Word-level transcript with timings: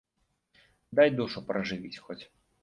Дай 0.99 1.09
душу 1.19 1.39
пражывіць 1.51 2.01
хоць. 2.07 2.19